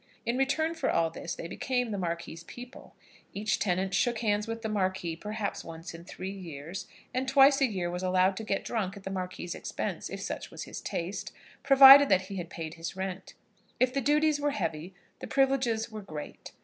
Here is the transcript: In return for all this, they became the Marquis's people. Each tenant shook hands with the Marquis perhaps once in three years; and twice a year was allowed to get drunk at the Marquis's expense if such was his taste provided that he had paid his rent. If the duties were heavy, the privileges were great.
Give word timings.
In 0.25 0.35
return 0.35 0.73
for 0.73 0.89
all 0.89 1.11
this, 1.11 1.35
they 1.35 1.47
became 1.47 1.91
the 1.91 1.97
Marquis's 1.99 2.43
people. 2.45 2.95
Each 3.35 3.59
tenant 3.59 3.93
shook 3.93 4.17
hands 4.17 4.47
with 4.47 4.63
the 4.63 4.67
Marquis 4.67 5.15
perhaps 5.15 5.63
once 5.63 5.93
in 5.93 6.05
three 6.05 6.31
years; 6.31 6.87
and 7.13 7.29
twice 7.29 7.61
a 7.61 7.67
year 7.67 7.87
was 7.91 8.01
allowed 8.01 8.35
to 8.37 8.43
get 8.43 8.63
drunk 8.65 8.97
at 8.97 9.03
the 9.03 9.11
Marquis's 9.11 9.53
expense 9.53 10.09
if 10.09 10.19
such 10.19 10.49
was 10.49 10.63
his 10.63 10.81
taste 10.81 11.31
provided 11.61 12.09
that 12.09 12.21
he 12.33 12.37
had 12.37 12.49
paid 12.49 12.73
his 12.73 12.95
rent. 12.95 13.35
If 13.79 13.93
the 13.93 14.01
duties 14.01 14.39
were 14.41 14.49
heavy, 14.49 14.95
the 15.19 15.27
privileges 15.27 15.91
were 15.91 16.01
great. 16.01 16.51